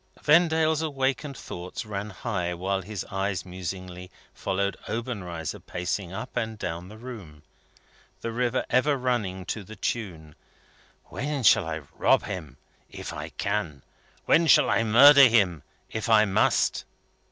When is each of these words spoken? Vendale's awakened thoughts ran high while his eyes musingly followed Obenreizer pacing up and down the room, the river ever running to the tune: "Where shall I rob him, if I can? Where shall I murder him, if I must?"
Vendale's 0.23 0.81
awakened 0.81 1.37
thoughts 1.37 1.85
ran 1.85 2.09
high 2.09 2.55
while 2.55 2.81
his 2.81 3.05
eyes 3.11 3.45
musingly 3.45 4.09
followed 4.33 4.75
Obenreizer 4.89 5.59
pacing 5.59 6.11
up 6.11 6.35
and 6.35 6.57
down 6.57 6.89
the 6.89 6.97
room, 6.97 7.43
the 8.21 8.31
river 8.31 8.65
ever 8.71 8.97
running 8.97 9.45
to 9.45 9.63
the 9.63 9.75
tune: 9.75 10.33
"Where 11.05 11.43
shall 11.43 11.67
I 11.67 11.81
rob 11.93 12.23
him, 12.23 12.57
if 12.89 13.13
I 13.13 13.29
can? 13.29 13.83
Where 14.25 14.47
shall 14.47 14.71
I 14.71 14.81
murder 14.83 15.27
him, 15.27 15.61
if 15.91 16.09
I 16.09 16.25
must?" 16.25 16.83